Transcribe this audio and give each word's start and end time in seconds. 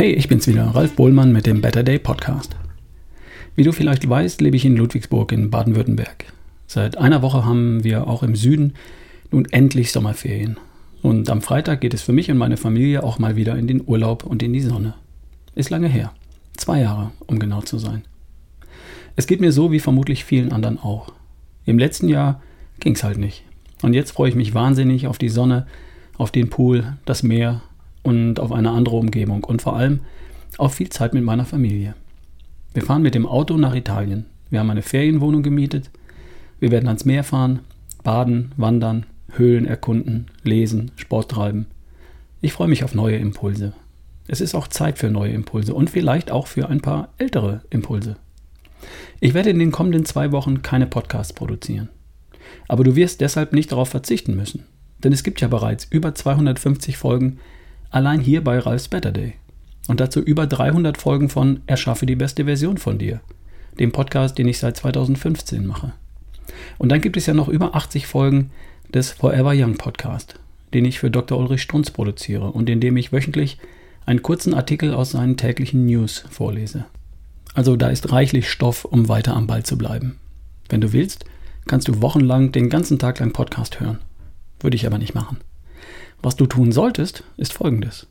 Ich 0.00 0.28
bin's 0.28 0.48
wieder, 0.48 0.66
Ralf 0.74 0.96
Bohlmann 0.96 1.32
mit 1.32 1.46
dem 1.46 1.60
Better 1.60 1.84
Day 1.84 2.00
Podcast. 2.00 2.56
Wie 3.54 3.62
du 3.62 3.70
vielleicht 3.70 4.08
weißt, 4.08 4.40
lebe 4.40 4.56
ich 4.56 4.64
in 4.64 4.76
Ludwigsburg 4.76 5.30
in 5.30 5.50
Baden-Württemberg. 5.50 6.32
Seit 6.66 6.98
einer 6.98 7.22
Woche 7.22 7.44
haben 7.44 7.84
wir 7.84 8.08
auch 8.08 8.24
im 8.24 8.34
Süden 8.34 8.74
nun 9.30 9.46
endlich 9.52 9.92
Sommerferien. 9.92 10.56
Und 11.00 11.30
am 11.30 11.42
Freitag 11.42 11.80
geht 11.80 11.94
es 11.94 12.02
für 12.02 12.12
mich 12.12 12.28
und 12.28 12.38
meine 12.38 12.56
Familie 12.56 13.04
auch 13.04 13.20
mal 13.20 13.36
wieder 13.36 13.56
in 13.56 13.68
den 13.68 13.82
Urlaub 13.86 14.24
und 14.24 14.42
in 14.42 14.52
die 14.52 14.60
Sonne. 14.60 14.94
Ist 15.54 15.70
lange 15.70 15.88
her. 15.88 16.12
Zwei 16.56 16.80
Jahre, 16.80 17.12
um 17.28 17.38
genau 17.38 17.60
zu 17.60 17.78
sein. 17.78 18.02
Es 19.14 19.28
geht 19.28 19.40
mir 19.40 19.52
so 19.52 19.70
wie 19.70 19.80
vermutlich 19.80 20.24
vielen 20.24 20.52
anderen 20.52 20.78
auch. 20.78 21.12
Im 21.66 21.78
letzten 21.78 22.08
Jahr 22.08 22.42
ging's 22.80 23.04
halt 23.04 23.18
nicht. 23.18 23.44
Und 23.82 23.94
jetzt 23.94 24.10
freue 24.10 24.28
ich 24.28 24.34
mich 24.34 24.54
wahnsinnig 24.54 25.06
auf 25.06 25.18
die 25.18 25.28
Sonne, 25.28 25.68
auf 26.18 26.32
den 26.32 26.50
Pool, 26.50 26.96
das 27.04 27.22
Meer 27.22 27.62
und 28.04 28.38
auf 28.38 28.52
eine 28.52 28.70
andere 28.70 28.96
Umgebung 28.96 29.42
und 29.42 29.62
vor 29.62 29.74
allem 29.74 30.00
auf 30.58 30.74
viel 30.74 30.90
Zeit 30.90 31.14
mit 31.14 31.24
meiner 31.24 31.44
Familie. 31.44 31.96
Wir 32.72 32.82
fahren 32.82 33.02
mit 33.02 33.16
dem 33.16 33.26
Auto 33.26 33.56
nach 33.56 33.74
Italien. 33.74 34.26
Wir 34.50 34.60
haben 34.60 34.70
eine 34.70 34.82
Ferienwohnung 34.82 35.42
gemietet. 35.42 35.90
Wir 36.60 36.70
werden 36.70 36.86
ans 36.86 37.04
Meer 37.04 37.24
fahren, 37.24 37.60
baden, 38.04 38.52
wandern, 38.56 39.06
Höhlen 39.32 39.66
erkunden, 39.66 40.26
lesen, 40.44 40.92
Sport 40.94 41.32
treiben. 41.32 41.66
Ich 42.40 42.52
freue 42.52 42.68
mich 42.68 42.84
auf 42.84 42.94
neue 42.94 43.16
Impulse. 43.16 43.72
Es 44.28 44.40
ist 44.40 44.54
auch 44.54 44.68
Zeit 44.68 44.98
für 44.98 45.10
neue 45.10 45.32
Impulse 45.32 45.74
und 45.74 45.90
vielleicht 45.90 46.30
auch 46.30 46.46
für 46.46 46.68
ein 46.68 46.80
paar 46.80 47.08
ältere 47.18 47.62
Impulse. 47.70 48.16
Ich 49.20 49.34
werde 49.34 49.50
in 49.50 49.58
den 49.58 49.72
kommenden 49.72 50.04
zwei 50.04 50.30
Wochen 50.30 50.62
keine 50.62 50.86
Podcasts 50.86 51.32
produzieren. 51.32 51.88
Aber 52.68 52.84
du 52.84 52.96
wirst 52.96 53.20
deshalb 53.20 53.52
nicht 53.52 53.72
darauf 53.72 53.88
verzichten 53.88 54.36
müssen, 54.36 54.64
denn 55.02 55.12
es 55.12 55.22
gibt 55.22 55.40
ja 55.40 55.48
bereits 55.48 55.86
über 55.90 56.14
250 56.14 56.96
Folgen 56.96 57.38
Allein 57.94 58.18
hier 58.18 58.42
bei 58.42 58.58
Ralfs 58.58 58.88
Better 58.88 59.12
Day. 59.12 59.34
Und 59.86 60.00
dazu 60.00 60.18
über 60.18 60.48
300 60.48 60.98
Folgen 60.98 61.28
von 61.28 61.60
Erschaffe 61.68 62.06
die 62.06 62.16
beste 62.16 62.46
Version 62.46 62.76
von 62.76 62.98
dir, 62.98 63.20
dem 63.78 63.92
Podcast, 63.92 64.36
den 64.36 64.48
ich 64.48 64.58
seit 64.58 64.76
2015 64.76 65.64
mache. 65.64 65.92
Und 66.76 66.88
dann 66.88 67.00
gibt 67.00 67.16
es 67.16 67.26
ja 67.26 67.34
noch 67.34 67.46
über 67.46 67.76
80 67.76 68.08
Folgen 68.08 68.50
des 68.92 69.12
Forever 69.12 69.52
Young 69.54 69.76
Podcast, 69.76 70.40
den 70.74 70.84
ich 70.84 70.98
für 70.98 71.08
Dr. 71.08 71.38
Ulrich 71.38 71.62
Strunz 71.62 71.92
produziere 71.92 72.50
und 72.50 72.68
in 72.68 72.80
dem 72.80 72.96
ich 72.96 73.12
wöchentlich 73.12 73.58
einen 74.06 74.22
kurzen 74.22 74.54
Artikel 74.54 74.92
aus 74.92 75.12
seinen 75.12 75.36
täglichen 75.36 75.86
News 75.86 76.24
vorlese. 76.28 76.86
Also 77.54 77.76
da 77.76 77.90
ist 77.90 78.10
reichlich 78.10 78.50
Stoff, 78.50 78.84
um 78.84 79.08
weiter 79.08 79.36
am 79.36 79.46
Ball 79.46 79.62
zu 79.62 79.78
bleiben. 79.78 80.18
Wenn 80.68 80.80
du 80.80 80.92
willst, 80.92 81.26
kannst 81.66 81.86
du 81.86 82.02
wochenlang 82.02 82.50
den 82.50 82.70
ganzen 82.70 82.98
Tag 82.98 83.20
lang 83.20 83.32
Podcast 83.32 83.78
hören. 83.78 84.00
Würde 84.58 84.74
ich 84.74 84.84
aber 84.84 84.98
nicht 84.98 85.14
machen. 85.14 85.36
Was 86.24 86.36
du 86.36 86.46
tun 86.46 86.72
solltest, 86.72 87.22
ist 87.36 87.52
folgendes. 87.52 88.06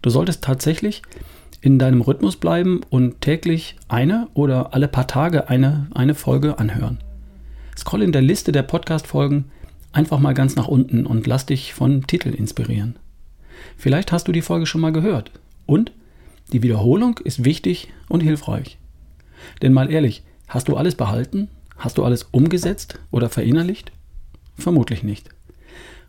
Du 0.00 0.08
solltest 0.08 0.42
tatsächlich 0.42 1.02
in 1.60 1.78
deinem 1.78 2.00
Rhythmus 2.00 2.36
bleiben 2.36 2.80
und 2.88 3.20
täglich 3.20 3.76
eine 3.88 4.28
oder 4.32 4.72
alle 4.72 4.88
paar 4.88 5.06
Tage 5.06 5.50
eine, 5.50 5.86
eine 5.92 6.14
Folge 6.14 6.58
anhören. 6.58 6.96
Scroll 7.76 8.04
in 8.04 8.12
der 8.12 8.22
Liste 8.22 8.52
der 8.52 8.62
Podcast-Folgen 8.62 9.50
einfach 9.92 10.18
mal 10.18 10.32
ganz 10.32 10.56
nach 10.56 10.66
unten 10.66 11.04
und 11.04 11.26
lass 11.26 11.44
dich 11.44 11.74
von 11.74 12.06
Titel 12.06 12.30
inspirieren. 12.30 12.96
Vielleicht 13.76 14.12
hast 14.12 14.28
du 14.28 14.32
die 14.32 14.40
Folge 14.40 14.64
schon 14.64 14.80
mal 14.80 14.92
gehört. 14.94 15.30
Und 15.66 15.92
die 16.54 16.62
Wiederholung 16.62 17.18
ist 17.18 17.44
wichtig 17.44 17.92
und 18.08 18.22
hilfreich. 18.22 18.78
Denn 19.60 19.74
mal 19.74 19.92
ehrlich, 19.92 20.22
hast 20.48 20.68
du 20.68 20.76
alles 20.78 20.94
behalten? 20.94 21.48
Hast 21.76 21.98
du 21.98 22.04
alles 22.04 22.22
umgesetzt 22.30 22.98
oder 23.10 23.28
verinnerlicht? 23.28 23.92
Vermutlich 24.56 25.02
nicht. 25.02 25.28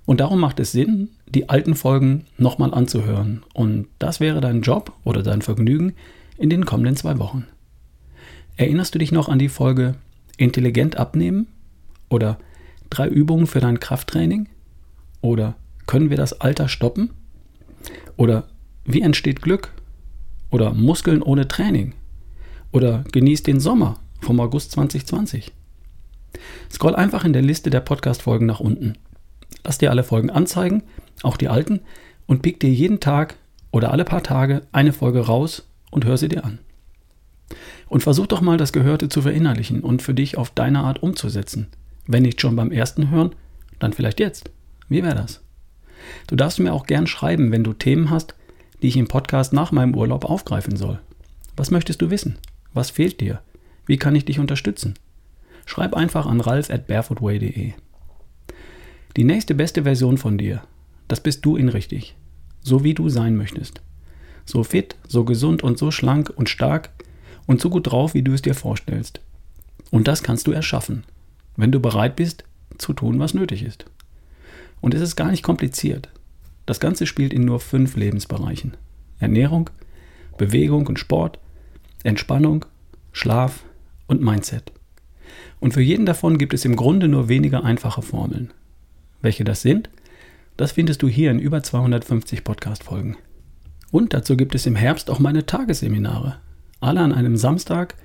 Und 0.05 0.19
darum 0.19 0.39
macht 0.39 0.59
es 0.59 0.71
Sinn, 0.71 1.09
die 1.33 1.49
alten 1.49 1.75
Folgen 1.75 2.25
nochmal 2.37 2.73
anzuhören. 2.73 3.43
Und 3.53 3.87
das 3.99 4.19
wäre 4.19 4.41
dein 4.41 4.61
Job 4.61 4.93
oder 5.03 5.23
dein 5.23 5.41
Vergnügen 5.41 5.93
in 6.37 6.49
den 6.49 6.65
kommenden 6.65 6.95
zwei 6.95 7.19
Wochen. 7.19 7.47
Erinnerst 8.55 8.93
du 8.93 8.99
dich 8.99 9.11
noch 9.11 9.29
an 9.29 9.39
die 9.39 9.49
Folge 9.49 9.95
Intelligent 10.37 10.97
abnehmen? 10.97 11.47
Oder 12.09 12.37
drei 12.89 13.07
Übungen 13.07 13.47
für 13.47 13.59
dein 13.59 13.79
Krafttraining? 13.79 14.47
Oder 15.21 15.55
können 15.87 16.09
wir 16.09 16.17
das 16.17 16.39
Alter 16.41 16.67
stoppen? 16.67 17.11
Oder 18.17 18.47
wie 18.85 19.01
entsteht 19.01 19.41
Glück? 19.41 19.71
Oder 20.51 20.73
Muskeln 20.73 21.23
ohne 21.23 21.47
Training? 21.47 21.93
Oder 22.71 23.03
genießt 23.11 23.47
den 23.47 23.59
Sommer 23.59 23.99
vom 24.21 24.39
August 24.39 24.71
2020? 24.71 25.51
Scroll 26.71 26.95
einfach 26.95 27.25
in 27.25 27.33
der 27.33 27.41
Liste 27.41 27.69
der 27.69 27.79
Podcast-Folgen 27.79 28.45
nach 28.45 28.59
unten. 28.59 28.97
Lass 29.63 29.77
dir 29.77 29.91
alle 29.91 30.03
Folgen 30.03 30.29
anzeigen, 30.29 30.83
auch 31.21 31.37
die 31.37 31.47
alten, 31.47 31.81
und 32.25 32.41
pick 32.41 32.59
dir 32.59 32.71
jeden 32.71 32.99
Tag 32.99 33.35
oder 33.71 33.91
alle 33.91 34.05
paar 34.05 34.23
Tage 34.23 34.61
eine 34.71 34.93
Folge 34.93 35.21
raus 35.21 35.67
und 35.91 36.05
hör 36.05 36.17
sie 36.17 36.29
dir 36.29 36.45
an. 36.45 36.59
Und 37.87 38.03
versuch 38.03 38.27
doch 38.27 38.41
mal 38.41 38.57
das 38.57 38.73
Gehörte 38.73 39.09
zu 39.09 39.21
verinnerlichen 39.21 39.81
und 39.81 40.01
für 40.01 40.13
dich 40.13 40.37
auf 40.37 40.49
deine 40.49 40.79
Art 40.79 41.03
umzusetzen. 41.03 41.67
Wenn 42.07 42.23
nicht 42.23 42.41
schon 42.41 42.55
beim 42.55 42.71
ersten 42.71 43.09
Hören, 43.09 43.35
dann 43.79 43.93
vielleicht 43.93 44.19
jetzt. 44.19 44.49
Wie 44.89 45.03
wäre 45.03 45.15
das? 45.15 45.41
Du 46.27 46.35
darfst 46.35 46.59
mir 46.59 46.73
auch 46.73 46.85
gern 46.85 47.07
schreiben, 47.07 47.51
wenn 47.51 47.63
du 47.63 47.73
Themen 47.73 48.09
hast, 48.09 48.35
die 48.81 48.87
ich 48.87 48.97
im 48.97 49.07
Podcast 49.07 49.53
nach 49.53 49.71
meinem 49.71 49.95
Urlaub 49.95 50.25
aufgreifen 50.25 50.75
soll. 50.75 50.99
Was 51.55 51.71
möchtest 51.71 52.01
du 52.01 52.09
wissen? 52.09 52.37
Was 52.73 52.89
fehlt 52.89 53.21
dir? 53.21 53.41
Wie 53.85 53.97
kann 53.97 54.15
ich 54.15 54.25
dich 54.25 54.39
unterstützen? 54.39 54.95
Schreib 55.65 55.95
einfach 55.95 56.25
an 56.25 56.41
ralf 56.41 56.69
at 56.69 56.87
barefootway.de. 56.87 57.73
Die 59.15 59.25
nächste 59.25 59.53
beste 59.53 59.83
Version 59.83 60.17
von 60.17 60.39
dir, 60.39 60.63
das 61.07 61.21
bist 61.21 61.45
du 61.45 61.55
in 61.55 61.69
richtig. 61.69 62.15
So 62.61 62.83
wie 62.83 62.95
du 62.95 63.09
sein 63.09 63.35
möchtest. 63.35 63.81
So 64.43 64.63
fit, 64.63 64.95
so 65.07 65.23
gesund 65.23 65.61
und 65.61 65.77
so 65.77 65.91
schlank 65.91 66.33
und 66.35 66.49
stark 66.49 66.89
und 67.45 67.61
so 67.61 67.69
gut 67.69 67.91
drauf, 67.91 68.15
wie 68.15 68.23
du 68.23 68.33
es 68.33 68.41
dir 68.41 68.55
vorstellst. 68.55 69.21
Und 69.91 70.07
das 70.07 70.23
kannst 70.23 70.47
du 70.47 70.51
erschaffen, 70.51 71.03
wenn 71.55 71.71
du 71.71 71.79
bereit 71.79 72.15
bist, 72.15 72.43
zu 72.79 72.93
tun, 72.93 73.19
was 73.19 73.35
nötig 73.35 73.61
ist. 73.61 73.85
Und 74.81 74.95
es 74.95 75.01
ist 75.01 75.15
gar 75.15 75.29
nicht 75.29 75.43
kompliziert. 75.43 76.09
Das 76.65 76.79
Ganze 76.79 77.05
spielt 77.05 77.33
in 77.33 77.45
nur 77.45 77.59
fünf 77.59 77.95
Lebensbereichen. 77.95 78.75
Ernährung, 79.19 79.69
Bewegung 80.39 80.87
und 80.87 80.97
Sport, 80.97 81.37
Entspannung, 82.03 82.65
Schlaf 83.11 83.63
und 84.07 84.23
Mindset. 84.23 84.71
Und 85.59 85.75
für 85.75 85.81
jeden 85.81 86.07
davon 86.07 86.39
gibt 86.39 86.55
es 86.55 86.65
im 86.65 86.75
Grunde 86.75 87.07
nur 87.07 87.29
wenige 87.29 87.63
einfache 87.63 88.01
Formeln. 88.01 88.51
Welche 89.23 89.45
das 89.45 89.61
sind, 89.61 89.89
das 90.57 90.73
findest 90.73 91.01
du 91.01 91.07
hier 91.07 91.31
in 91.31 91.39
über 91.39 91.63
250 91.63 92.43
Podcast-Folgen. 92.43 93.15
Und 93.89 94.13
dazu 94.13 94.35
gibt 94.35 94.53
es 94.53 94.65
im 94.65 94.75
Herbst 94.75 95.09
auch 95.09 95.19
meine 95.19 95.45
Tagesseminare. 95.45 96.35
Alle 96.81 96.99
an 96.99 97.13
einem 97.13 97.37
Samstag 97.37 97.95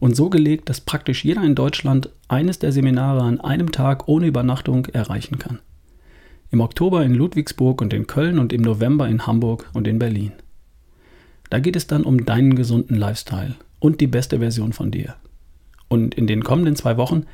und 0.00 0.16
so 0.16 0.30
gelegt, 0.30 0.70
dass 0.70 0.80
praktisch 0.80 1.26
jeder 1.26 1.44
in 1.44 1.54
Deutschland 1.54 2.08
eines 2.26 2.58
der 2.58 2.72
Seminare 2.72 3.20
an 3.20 3.38
einem 3.38 3.70
Tag 3.70 4.08
ohne 4.08 4.26
Übernachtung 4.26 4.86
erreichen 4.86 5.38
kann. 5.38 5.58
Im 6.50 6.62
Oktober 6.62 7.04
in 7.04 7.14
Ludwigsburg 7.14 7.82
und 7.82 7.92
in 7.92 8.06
Köln 8.06 8.38
und 8.38 8.54
im 8.54 8.62
November 8.62 9.06
in 9.08 9.26
Hamburg 9.26 9.68
und 9.74 9.86
in 9.86 9.98
Berlin. 9.98 10.32
Da 11.50 11.58
geht 11.58 11.76
es 11.76 11.86
dann 11.86 12.04
um 12.04 12.24
deinen 12.24 12.56
gesunden 12.56 12.96
Lifestyle 12.96 13.56
und 13.78 14.00
die 14.00 14.06
beste 14.06 14.38
Version 14.38 14.72
von 14.72 14.90
dir. 14.90 15.16
Und 15.88 16.14
in 16.14 16.26
den 16.26 16.42
kommenden 16.42 16.76
zwei 16.76 16.96
Wochen 16.96 17.26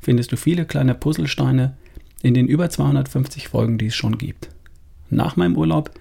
findest 0.00 0.32
du 0.32 0.38
viele 0.38 0.64
kleine 0.64 0.94
Puzzlesteine, 0.94 1.76
in 2.26 2.34
den 2.34 2.48
über 2.48 2.68
250 2.68 3.48
Folgen, 3.48 3.78
die 3.78 3.86
es 3.86 3.94
schon 3.94 4.18
gibt. 4.18 4.48
Nach 5.10 5.36
meinem 5.36 5.56
Urlaub 5.56 5.92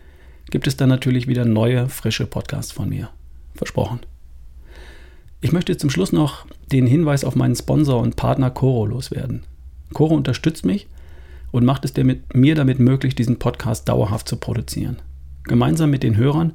gibt 0.49 0.65
es 0.65 0.75
dann 0.75 0.89
natürlich 0.89 1.27
wieder 1.27 1.45
neue, 1.45 1.87
frische 1.87 2.25
Podcasts 2.25 2.71
von 2.71 2.89
mir. 2.89 3.09
Versprochen. 3.53 3.99
Ich 5.39 5.51
möchte 5.51 5.77
zum 5.77 5.91
Schluss 5.91 6.11
noch 6.11 6.47
den 6.71 6.87
Hinweis 6.87 7.23
auf 7.23 7.35
meinen 7.35 7.55
Sponsor 7.55 8.01
und 8.01 8.15
Partner 8.15 8.49
Coro 8.49 8.87
loswerden. 8.87 9.43
Coro 9.93 10.15
unterstützt 10.15 10.65
mich 10.65 10.87
und 11.51 11.63
macht 11.63 11.85
es 11.85 11.93
mir 12.33 12.55
damit 12.55 12.79
möglich, 12.79 13.13
diesen 13.13 13.37
Podcast 13.37 13.87
dauerhaft 13.87 14.27
zu 14.27 14.37
produzieren. 14.37 14.97
Gemeinsam 15.43 15.91
mit 15.91 16.01
den 16.01 16.17
Hörern, 16.17 16.53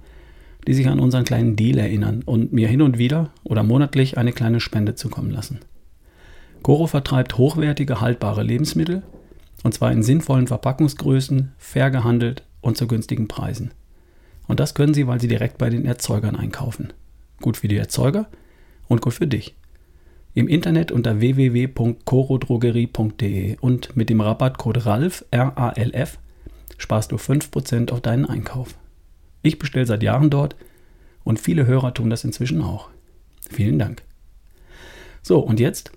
die 0.66 0.74
sich 0.74 0.88
an 0.88 0.98
unseren 0.98 1.24
kleinen 1.24 1.54
Deal 1.54 1.78
erinnern 1.78 2.22
und 2.26 2.52
mir 2.52 2.66
hin 2.66 2.82
und 2.82 2.98
wieder 2.98 3.30
oder 3.44 3.62
monatlich 3.62 4.18
eine 4.18 4.32
kleine 4.32 4.58
Spende 4.58 4.96
zukommen 4.96 5.30
lassen. 5.30 5.60
Coro 6.62 6.88
vertreibt 6.88 7.38
hochwertige, 7.38 8.00
haltbare 8.00 8.42
Lebensmittel 8.42 9.04
und 9.62 9.74
zwar 9.74 9.92
in 9.92 10.02
sinnvollen 10.02 10.46
Verpackungsgrößen, 10.46 11.52
fair 11.58 11.90
gehandelt 11.90 12.44
und 12.60 12.76
zu 12.76 12.86
günstigen 12.86 13.28
Preisen. 13.28 13.72
Und 14.46 14.60
das 14.60 14.74
können 14.74 14.92
Sie, 14.94 15.06
weil 15.06 15.20
Sie 15.20 15.28
direkt 15.28 15.58
bei 15.58 15.68
den 15.70 15.84
Erzeugern 15.84 16.36
einkaufen. 16.36 16.92
Gut 17.40 17.56
für 17.56 17.68
die 17.68 17.76
Erzeuger 17.76 18.28
und 18.88 19.00
gut 19.00 19.14
für 19.14 19.26
dich. 19.26 19.54
Im 20.34 20.48
Internet 20.48 20.92
unter 20.92 21.20
www.corodrogerie.de 21.20 23.56
und 23.60 23.96
mit 23.96 24.10
dem 24.10 24.20
Rabattcode 24.20 24.86
RALF, 24.86 25.24
R-A-L-F, 25.30 26.18
sparst 26.78 27.12
du 27.12 27.16
5% 27.16 27.90
auf 27.90 28.00
deinen 28.00 28.26
Einkauf. 28.26 28.76
Ich 29.42 29.58
bestelle 29.58 29.86
seit 29.86 30.02
Jahren 30.02 30.30
dort 30.30 30.56
und 31.24 31.40
viele 31.40 31.66
Hörer 31.66 31.94
tun 31.94 32.10
das 32.10 32.24
inzwischen 32.24 32.62
auch. 32.62 32.90
Vielen 33.50 33.78
Dank. 33.78 34.02
So, 35.22 35.40
und 35.40 35.60
jetzt? 35.60 35.92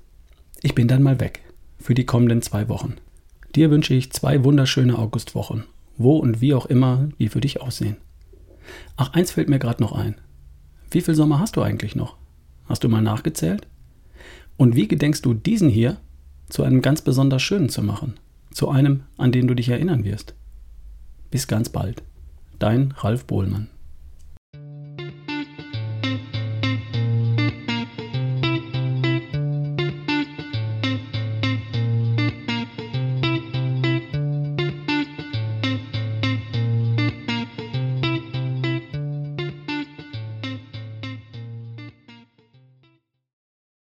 Ich 0.62 0.75
bin 0.75 0.88
dann 0.88 1.04
mal 1.04 1.19
weg. 1.19 1.42
Für 1.80 1.94
die 1.94 2.06
kommenden 2.06 2.42
zwei 2.42 2.69
Wochen. 2.69 2.95
Dir 3.55 3.69
wünsche 3.69 3.94
ich 3.94 4.11
zwei 4.11 4.44
wunderschöne 4.44 4.97
Augustwochen, 4.97 5.65
wo 5.97 6.17
und 6.17 6.41
wie 6.41 6.53
auch 6.53 6.65
immer 6.65 7.09
die 7.19 7.29
für 7.29 7.41
dich 7.41 7.61
aussehen. 7.61 7.97
Ach, 8.97 9.13
eins 9.13 9.31
fällt 9.31 9.50
mir 9.50 9.59
gerade 9.59 9.83
noch 9.83 9.91
ein. 9.91 10.15
Wie 10.89 11.01
viel 11.01 11.15
Sommer 11.15 11.39
hast 11.39 11.55
du 11.55 11.61
eigentlich 11.61 11.95
noch? 11.95 12.17
Hast 12.65 12.83
du 12.83 12.89
mal 12.89 13.01
nachgezählt? 13.01 13.67
Und 14.57 14.75
wie 14.75 14.88
gedenkst 14.88 15.21
du 15.21 15.33
diesen 15.33 15.69
hier 15.69 15.97
zu 16.50 16.63
einem 16.63 16.81
ganz 16.81 17.01
besonders 17.01 17.41
schönen 17.41 17.69
zu 17.69 17.83
machen? 17.83 18.15
Zu 18.51 18.69
einem, 18.69 19.03
an 19.17 19.31
den 19.31 19.47
du 19.47 19.55
dich 19.55 19.69
erinnern 19.69 20.03
wirst? 20.03 20.35
Bis 21.31 21.47
ganz 21.47 21.69
bald. 21.69 22.03
Dein 22.59 22.94
Ralf 22.97 23.25
Bohlmann. 23.25 23.69